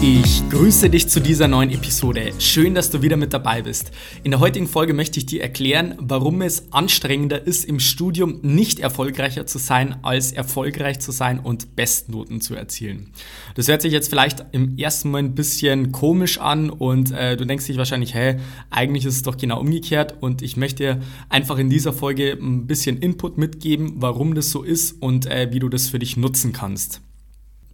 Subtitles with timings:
[0.00, 2.32] Ich grüße dich zu dieser neuen Episode.
[2.38, 3.90] Schön, dass du wieder mit dabei bist.
[4.22, 8.78] In der heutigen Folge möchte ich dir erklären, warum es anstrengender ist, im Studium nicht
[8.78, 13.10] erfolgreicher zu sein, als erfolgreich zu sein und Bestnoten zu erzielen.
[13.56, 17.44] Das hört sich jetzt vielleicht im ersten Mal ein bisschen komisch an und äh, du
[17.44, 18.36] denkst dich wahrscheinlich, hä,
[18.70, 22.68] eigentlich ist es doch genau umgekehrt und ich möchte dir einfach in dieser Folge ein
[22.68, 26.52] bisschen Input mitgeben, warum das so ist und äh, wie du das für dich nutzen
[26.52, 27.00] kannst.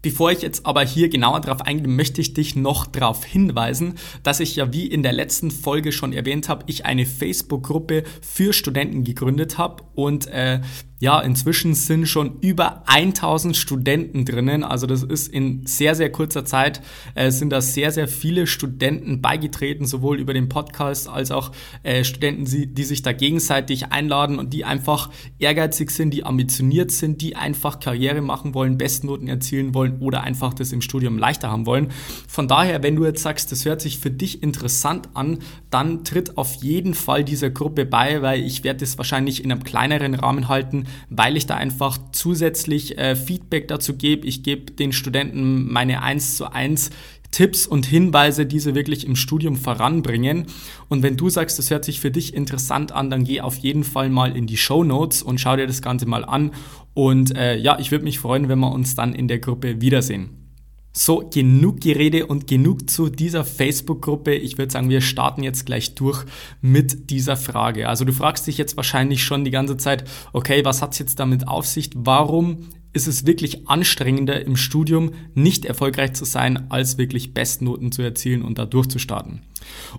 [0.04, 4.38] Bevor ich jetzt aber hier genauer darauf eingehe, möchte ich dich noch darauf hinweisen, dass
[4.38, 9.04] ich ja wie in der letzten Folge schon erwähnt habe, ich eine Facebook-Gruppe für Studenten
[9.04, 9.82] gegründet habe.
[9.94, 10.60] Und äh,
[11.04, 14.64] ja, inzwischen sind schon über 1000 Studenten drinnen.
[14.64, 16.80] Also das ist in sehr, sehr kurzer Zeit
[17.14, 22.04] äh, sind da sehr, sehr viele Studenten beigetreten, sowohl über den Podcast als auch äh,
[22.04, 27.36] Studenten, die, sich da gegenseitig einladen und die einfach ehrgeizig sind, die ambitioniert sind, die
[27.36, 31.88] einfach Karriere machen wollen, Bestnoten erzielen wollen oder einfach das im Studium leichter haben wollen.
[32.26, 36.38] Von daher, wenn du jetzt sagst, das hört sich für dich interessant an, dann tritt
[36.38, 40.48] auf jeden Fall dieser Gruppe bei, weil ich werde es wahrscheinlich in einem kleineren Rahmen
[40.48, 44.26] halten weil ich da einfach zusätzlich äh, Feedback dazu gebe.
[44.26, 46.90] Ich gebe den Studenten meine 1 zu 1
[47.34, 50.46] Tipps und Hinweise, die sie wirklich im Studium voranbringen.
[50.88, 53.82] Und wenn du sagst, das hört sich für dich interessant an, dann geh auf jeden
[53.82, 56.52] Fall mal in die Show Notes und schau dir das Ganze mal an.
[56.94, 60.43] Und äh, ja, ich würde mich freuen, wenn wir uns dann in der Gruppe wiedersehen.
[60.96, 64.32] So, genug Gerede und genug zu dieser Facebook-Gruppe.
[64.32, 66.24] Ich würde sagen, wir starten jetzt gleich durch
[66.60, 67.88] mit dieser Frage.
[67.88, 71.48] Also du fragst dich jetzt wahrscheinlich schon die ganze Zeit, okay, was hat's jetzt damit
[71.48, 71.90] auf sich?
[71.96, 78.02] Warum ist es wirklich anstrengender im Studium nicht erfolgreich zu sein, als wirklich Bestnoten zu
[78.02, 79.42] erzielen und da durchzustarten.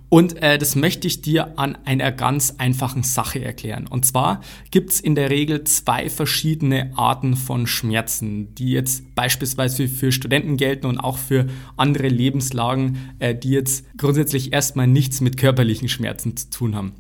[0.10, 3.88] Und äh, das möchte ich dir an einer ganz einfachen Sache erklären.
[3.88, 4.42] Und zwar
[4.72, 10.58] gibt es in der Regel zwei verschiedene Arten von Schmerzen, die jetzt beispielsweise für Studenten
[10.58, 11.48] gelten und auch für
[11.78, 16.94] andere Lebenslagen, äh, die jetzt grundsätzlich erstmal nichts mit körperlichen Schmerzen zu tun haben.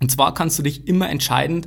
[0.00, 1.66] Und zwar kannst du dich immer entscheiden,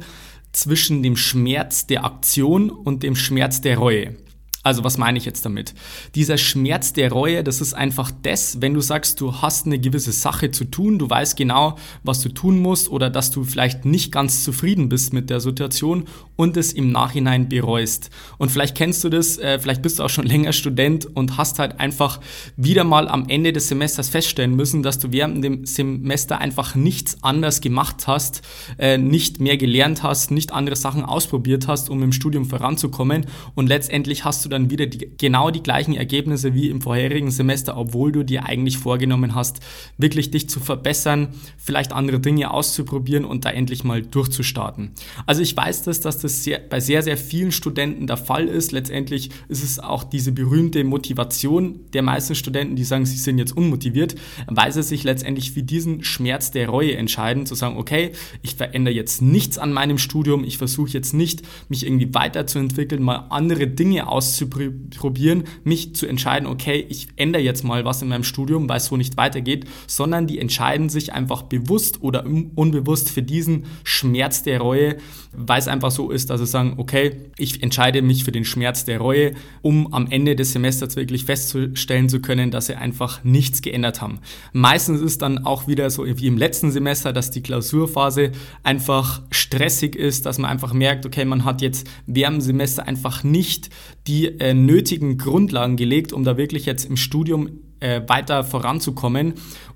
[0.53, 4.15] zwischen dem Schmerz der Aktion und dem Schmerz der Reue.
[4.63, 5.73] Also was meine ich jetzt damit?
[6.15, 10.13] Dieser Schmerz der Reue, das ist einfach das, wenn du sagst, du hast eine gewisse
[10.13, 14.13] Sache zu tun, du weißt genau, was du tun musst oder dass du vielleicht nicht
[14.13, 16.05] ganz zufrieden bist mit der Situation
[16.37, 18.09] und es im Nachhinein bereust.
[18.37, 21.59] Und vielleicht kennst du das, äh, vielleicht bist du auch schon länger Student und hast
[21.59, 22.21] halt einfach
[22.55, 27.17] wieder mal am Ende des Semesters feststellen müssen, dass du während dem Semester einfach nichts
[27.21, 28.41] anders gemacht hast,
[28.77, 33.25] äh, nicht mehr gelernt hast, nicht andere Sachen ausprobiert hast, um im Studium voranzukommen
[33.55, 37.75] und letztendlich hast du dann wieder die, genau die gleichen Ergebnisse wie im vorherigen Semester,
[37.75, 39.59] obwohl du dir eigentlich vorgenommen hast,
[39.97, 44.91] wirklich dich zu verbessern, vielleicht andere Dinge auszuprobieren und da endlich mal durchzustarten.
[45.25, 48.71] Also ich weiß das, dass das sehr, bei sehr, sehr vielen Studenten der Fall ist.
[48.71, 53.55] Letztendlich ist es auch diese berühmte Motivation der meisten Studenten, die sagen, sie sind jetzt
[53.55, 54.15] unmotiviert,
[54.47, 58.11] weil sie sich letztendlich für diesen Schmerz der Reue entscheiden, zu sagen, okay,
[58.41, 63.25] ich verändere jetzt nichts an meinem Studium, ich versuche jetzt nicht, mich irgendwie weiterzuentwickeln, mal
[63.29, 68.23] andere Dinge auszuprobieren, auszuprobieren, mich zu entscheiden, okay, ich ändere jetzt mal was in meinem
[68.23, 73.23] Studium, weil es so nicht weitergeht, sondern die entscheiden sich einfach bewusst oder unbewusst für
[73.23, 74.97] diesen Schmerz der Reue,
[75.35, 78.85] weil es einfach so ist, dass sie sagen, okay, ich entscheide mich für den Schmerz
[78.85, 83.61] der Reue, um am Ende des Semesters wirklich festzustellen zu können, dass sie einfach nichts
[83.61, 84.19] geändert haben.
[84.51, 88.31] Meistens ist dann auch wieder so wie im letzten Semester, dass die Klausurphase
[88.63, 93.23] einfach stressig ist, dass man einfach merkt, okay, man hat jetzt während dem Semester einfach
[93.23, 93.69] nicht
[94.07, 99.33] die äh, nötigen Grundlagen gelegt, um da wirklich jetzt im Studium äh, weiter voranzukommen.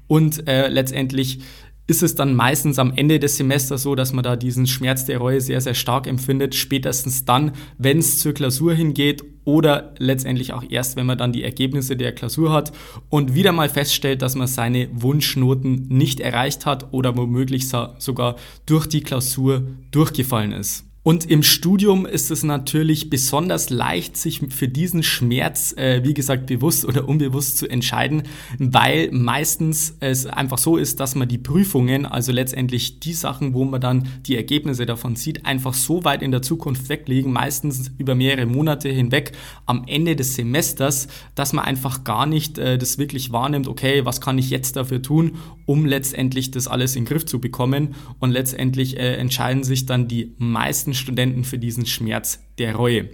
[0.07, 1.39] Und äh, letztendlich
[1.88, 5.20] ist es dann meistens am Ende des Semesters so, dass man da diesen Schmerz der
[5.20, 6.53] Reue sehr, sehr stark empfindet.
[6.53, 11.44] Spätestens dann, wenn es zur Klausur hingeht oder letztendlich auch erst, wenn man dann die
[11.44, 12.74] Ergebnisse der Klausur hat
[13.10, 18.36] und wieder mal feststellt, dass man seine Wunschnoten nicht erreicht hat oder womöglich sogar
[18.66, 20.87] durch die Klausur durchgefallen ist.
[21.07, 26.48] Und im Studium ist es natürlich besonders leicht, sich für diesen Schmerz, äh, wie gesagt,
[26.48, 28.24] bewusst oder unbewusst zu entscheiden,
[28.59, 33.63] weil meistens es einfach so ist, dass man die Prüfungen, also letztendlich die Sachen, wo
[33.63, 38.13] man dann die Ergebnisse davon sieht, einfach so weit in der Zukunft weglegen, meistens über
[38.13, 39.31] mehrere Monate hinweg
[39.65, 44.19] am Ende des Semesters, dass man einfach gar nicht äh, das wirklich wahrnimmt, okay, was
[44.19, 47.95] kann ich jetzt dafür tun, um letztendlich das alles in den Griff zu bekommen.
[48.19, 53.10] Und letztendlich äh, entscheiden sich dann die meisten Studenten für diesen Schmerz der Reue.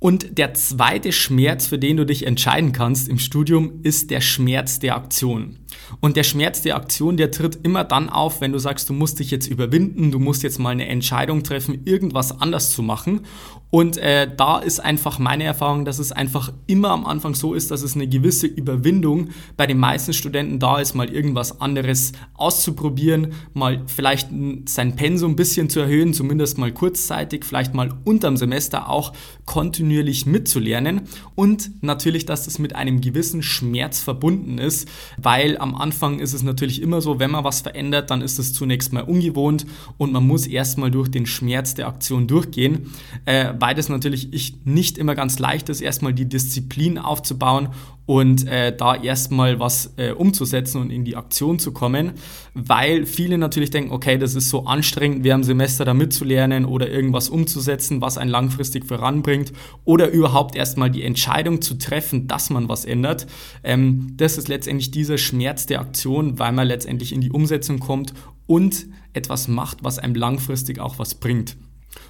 [0.00, 4.78] Und der zweite Schmerz, für den du dich entscheiden kannst im Studium, ist der Schmerz
[4.78, 5.58] der Aktion.
[6.00, 9.18] Und der Schmerz der Aktion, der tritt immer dann auf, wenn du sagst, du musst
[9.18, 13.22] dich jetzt überwinden, du musst jetzt mal eine Entscheidung treffen, irgendwas anders zu machen.
[13.70, 17.70] Und äh, da ist einfach meine Erfahrung, dass es einfach immer am Anfang so ist,
[17.70, 19.28] dass es eine gewisse Überwindung
[19.58, 24.30] bei den meisten Studenten da ist, mal irgendwas anderes auszuprobieren, mal vielleicht
[24.66, 29.12] sein Pensum ein bisschen zu erhöhen, zumindest mal kurzzeitig, vielleicht mal unterm Semester auch
[29.44, 31.02] kontinuierlich mitzulernen.
[31.34, 34.88] Und natürlich, dass das mit einem gewissen Schmerz verbunden ist,
[35.18, 38.52] weil am Anfang ist es natürlich immer so, wenn man was verändert, dann ist es
[38.52, 39.66] zunächst mal ungewohnt
[39.96, 42.92] und man muss erstmal durch den Schmerz der Aktion durchgehen.
[43.24, 47.68] Äh, weil das natürlich ich nicht immer ganz leicht ist, erstmal die Disziplin aufzubauen
[48.08, 52.12] und äh, da erstmal was äh, umzusetzen und in die Aktion zu kommen,
[52.54, 56.88] weil viele natürlich denken, okay, das ist so anstrengend, während dem Semester da mitzulernen oder
[56.88, 59.52] irgendwas umzusetzen, was einen langfristig voranbringt
[59.84, 63.26] oder überhaupt erstmal die Entscheidung zu treffen, dass man was ändert.
[63.62, 68.14] Ähm, das ist letztendlich dieser Schmerz der Aktion, weil man letztendlich in die Umsetzung kommt
[68.46, 71.58] und etwas macht, was einem langfristig auch was bringt.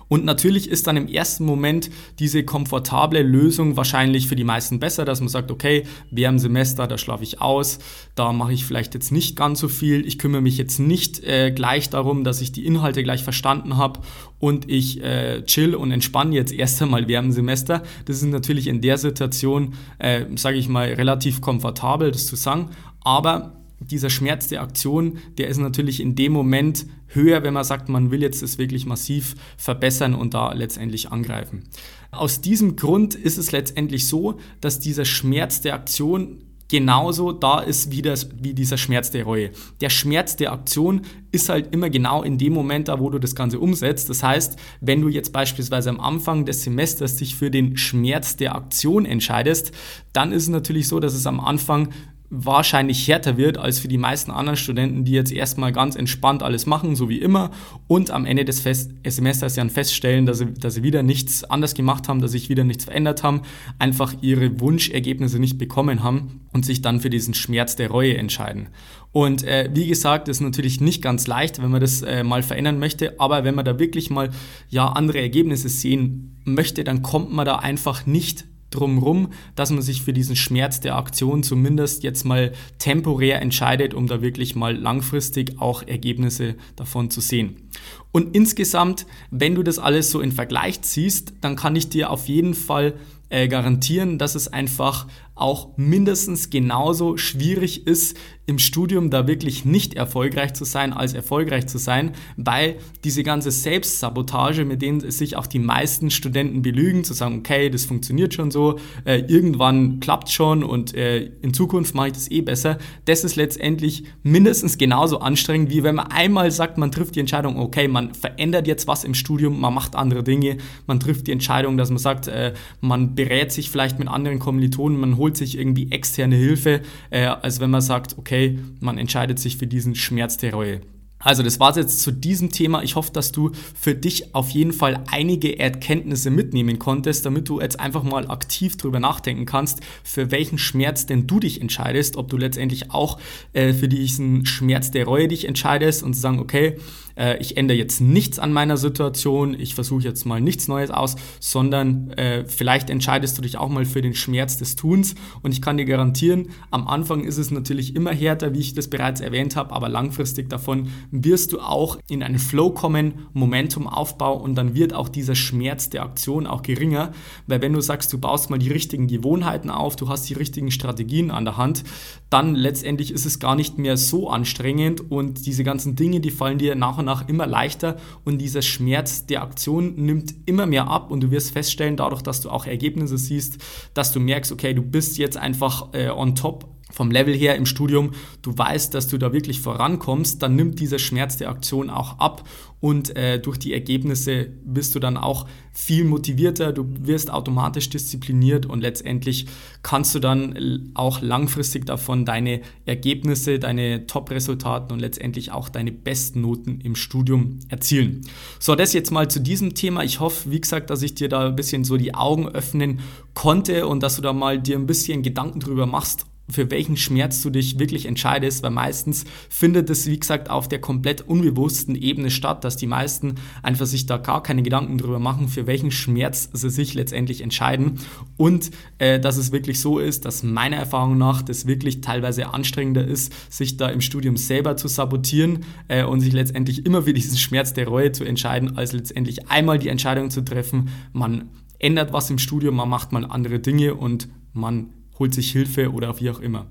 [0.08, 5.04] Und natürlich ist dann im ersten Moment diese komfortable Lösung wahrscheinlich für die meisten besser,
[5.04, 7.78] dass man sagt, okay, während dem Semester, da schlafe ich aus,
[8.14, 11.50] da mache ich vielleicht jetzt nicht ganz so viel, ich kümmere mich jetzt nicht äh,
[11.50, 14.00] gleich darum, dass ich die Inhalte gleich verstanden habe
[14.38, 17.82] und ich äh, chill und entspanne jetzt erst einmal während dem Semester.
[18.06, 22.70] Das ist natürlich in der Situation, äh, sage ich mal, relativ komfortabel, das zu sagen,
[23.00, 27.88] aber dieser Schmerz der Aktion, der ist natürlich in dem Moment höher, wenn man sagt,
[27.88, 31.64] man will jetzt das wirklich massiv verbessern und da letztendlich angreifen.
[32.10, 37.90] Aus diesem Grund ist es letztendlich so, dass dieser Schmerz der Aktion genauso da ist
[37.90, 39.50] wie, das, wie dieser Schmerz der Reue.
[39.80, 41.02] Der Schmerz der Aktion
[41.32, 44.10] ist halt immer genau in dem Moment da, wo du das Ganze umsetzt.
[44.10, 48.54] Das heißt, wenn du jetzt beispielsweise am Anfang des Semesters dich für den Schmerz der
[48.54, 49.72] Aktion entscheidest,
[50.12, 51.88] dann ist es natürlich so, dass es am Anfang
[52.30, 56.66] wahrscheinlich härter wird als für die meisten anderen Studenten, die jetzt erstmal ganz entspannt alles
[56.66, 57.50] machen, so wie immer,
[57.86, 61.74] und am Ende des Fest Semesters dann feststellen, dass sie, dass sie wieder nichts anders
[61.74, 63.42] gemacht haben, dass sich wieder nichts verändert haben,
[63.78, 68.68] einfach ihre Wunschergebnisse nicht bekommen haben und sich dann für diesen Schmerz der Reue entscheiden.
[69.12, 72.78] Und äh, wie gesagt, ist natürlich nicht ganz leicht, wenn man das äh, mal verändern
[72.78, 74.30] möchte, aber wenn man da wirklich mal
[74.68, 80.02] ja andere Ergebnisse sehen möchte, dann kommt man da einfach nicht drumherum, dass man sich
[80.02, 85.60] für diesen Schmerz der Aktion zumindest jetzt mal temporär entscheidet, um da wirklich mal langfristig
[85.60, 87.68] auch Ergebnisse davon zu sehen.
[88.12, 92.28] Und insgesamt, wenn du das alles so in Vergleich ziehst, dann kann ich dir auf
[92.28, 92.94] jeden Fall
[93.30, 95.06] äh, garantieren, dass es einfach
[95.40, 98.16] auch mindestens genauso schwierig ist,
[98.48, 103.50] im Studium da wirklich nicht erfolgreich zu sein, als erfolgreich zu sein, weil diese ganze
[103.50, 108.50] Selbstsabotage, mit denen sich auch die meisten Studenten belügen, zu sagen, okay, das funktioniert schon
[108.50, 113.22] so, äh, irgendwann klappt schon und äh, in Zukunft mache ich das eh besser, das
[113.22, 117.86] ist letztendlich mindestens genauso anstrengend, wie wenn man einmal sagt, man trifft die Entscheidung, okay,
[117.86, 120.56] man verändert jetzt was im Studium, man macht andere Dinge,
[120.86, 124.98] man trifft die Entscheidung, dass man sagt, äh, man berät sich vielleicht mit anderen Kommilitonen,
[124.98, 126.80] man holt sich irgendwie externe Hilfe,
[127.10, 130.80] äh, als wenn man sagt, okay, man entscheidet sich für diesen Schmerz der Reue.
[131.18, 132.82] Also das war es jetzt zu diesem Thema.
[132.82, 137.60] Ich hoffe, dass du für dich auf jeden Fall einige Erkenntnisse mitnehmen konntest, damit du
[137.60, 142.28] jetzt einfach mal aktiv drüber nachdenken kannst, für welchen Schmerz denn du dich entscheidest, ob
[142.28, 143.18] du letztendlich auch
[143.52, 146.76] äh, für diesen Schmerz der Reue dich entscheidest und zu sagen, okay,
[147.18, 151.16] äh, ich ändere jetzt nichts an meiner Situation, ich versuche jetzt mal nichts Neues aus,
[151.40, 155.60] sondern äh, vielleicht entscheidest du dich auch mal für den Schmerz des Tuns und ich
[155.60, 159.56] kann dir garantieren, am Anfang ist es natürlich immer härter, wie ich das bereits erwähnt
[159.56, 164.74] habe, aber langfristig davon wirst du auch in einen Flow kommen, Momentum Aufbau und dann
[164.74, 167.12] wird auch dieser Schmerz der Aktion auch geringer,
[167.46, 170.70] weil wenn du sagst, du baust mal die richtigen Gewohnheiten auf, du hast die richtigen
[170.70, 171.84] Strategien an der Hand,
[172.30, 176.58] dann letztendlich ist es gar nicht mehr so anstrengend und diese ganzen Dinge, die fallen
[176.58, 181.10] dir nach und nach immer leichter und dieser Schmerz der Aktion nimmt immer mehr ab
[181.10, 183.58] und du wirst feststellen, dadurch, dass du auch Ergebnisse siehst,
[183.94, 187.66] dass du merkst, okay, du bist jetzt einfach äh, on top vom Level her im
[187.66, 192.18] Studium, du weißt, dass du da wirklich vorankommst, dann nimmt dieser Schmerz der Aktion auch
[192.18, 192.48] ab
[192.80, 198.66] und äh, durch die Ergebnisse bist du dann auch viel motivierter, du wirst automatisch diszipliniert
[198.66, 199.46] und letztendlich
[199.82, 206.42] kannst du dann auch langfristig davon deine Ergebnisse, deine Top-Resultaten und letztendlich auch deine besten
[206.42, 208.20] Noten im Studium erzielen.
[208.60, 210.04] So, das jetzt mal zu diesem Thema.
[210.04, 213.00] Ich hoffe, wie gesagt, dass ich dir da ein bisschen so die Augen öffnen
[213.34, 217.42] konnte und dass du da mal dir ein bisschen Gedanken drüber machst, für welchen Schmerz
[217.42, 222.30] du dich wirklich entscheidest, weil meistens findet es, wie gesagt, auf der komplett unbewussten Ebene
[222.30, 226.48] statt, dass die meisten einfach sich da gar keine Gedanken darüber machen, für welchen Schmerz
[226.52, 227.98] sie sich letztendlich entscheiden.
[228.36, 233.04] Und äh, dass es wirklich so ist, dass meiner Erfahrung nach das wirklich teilweise anstrengender
[233.04, 237.36] ist, sich da im Studium selber zu sabotieren äh, und sich letztendlich immer für diesen
[237.36, 242.30] Schmerz der Reue zu entscheiden, als letztendlich einmal die Entscheidung zu treffen, man ändert was
[242.30, 246.40] im Studium, man macht mal andere Dinge und man holt sich Hilfe oder wie auch
[246.40, 246.66] immer.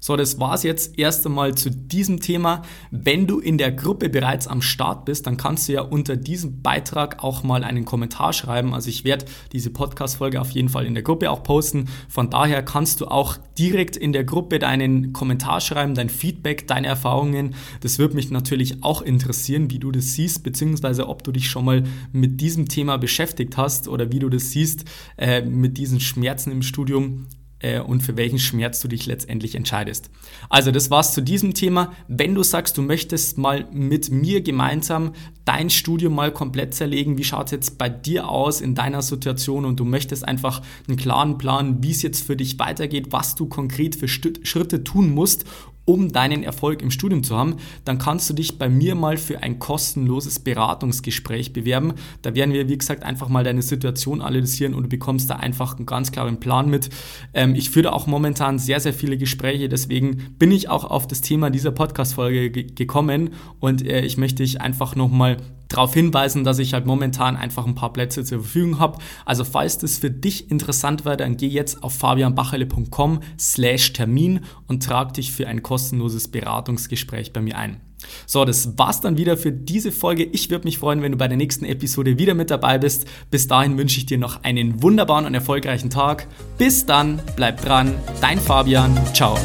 [0.00, 2.62] So, das war's jetzt erst einmal zu diesem Thema.
[2.90, 6.62] Wenn du in der Gruppe bereits am Start bist, dann kannst du ja unter diesem
[6.62, 8.74] Beitrag auch mal einen Kommentar schreiben.
[8.74, 11.88] Also ich werde diese Podcast-Folge auf jeden Fall in der Gruppe auch posten.
[12.08, 16.86] Von daher kannst du auch direkt in der Gruppe deinen Kommentar schreiben, dein Feedback, deine
[16.86, 17.56] Erfahrungen.
[17.80, 21.64] Das würde mich natürlich auch interessieren, wie du das siehst, beziehungsweise ob du dich schon
[21.64, 24.84] mal mit diesem Thema beschäftigt hast oder wie du das siehst
[25.16, 27.26] äh, mit diesen Schmerzen im Studium
[27.60, 30.10] äh, und für welchen Schmerz du dich letztendlich entscheidest.
[30.48, 31.92] Also das war's zu diesem Thema.
[32.06, 35.12] Wenn du sagst, du möchtest mal mit mir gemeinsam
[35.44, 39.64] dein Studium mal komplett zerlegen, wie schaut es jetzt bei dir aus in deiner Situation
[39.64, 43.46] und du möchtest einfach einen klaren Plan, wie es jetzt für dich weitergeht, was du
[43.46, 45.44] konkret für Schritte tun musst,
[45.88, 49.42] um deinen Erfolg im Studium zu haben, dann kannst du dich bei mir mal für
[49.42, 51.94] ein kostenloses Beratungsgespräch bewerben.
[52.20, 55.78] Da werden wir, wie gesagt, einfach mal deine Situation analysieren und du bekommst da einfach
[55.78, 56.90] einen ganz klaren Plan mit.
[57.32, 61.22] Ähm, ich führe auch momentan sehr, sehr viele Gespräche, deswegen bin ich auch auf das
[61.22, 66.72] Thema dieser Podcast-Folge gekommen und äh, ich möchte dich einfach nochmal darauf hinweisen, dass ich
[66.72, 68.98] halt momentan einfach ein paar Plätze zur Verfügung habe.
[69.24, 74.82] Also falls das für dich interessant wäre, dann geh jetzt auf fabianbachele.com slash Termin und
[74.82, 77.80] trag dich für ein kostenloses Beratungsgespräch bei mir ein.
[78.26, 80.24] So, das war's dann wieder für diese Folge.
[80.24, 83.06] Ich würde mich freuen, wenn du bei der nächsten Episode wieder mit dabei bist.
[83.30, 86.26] Bis dahin wünsche ich dir noch einen wunderbaren und erfolgreichen Tag.
[86.58, 88.98] Bis dann, bleib dran, dein Fabian.
[89.14, 89.38] Ciao.